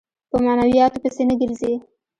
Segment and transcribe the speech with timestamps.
[0.29, 1.73] په معنوياتو پسې نه ګرځي.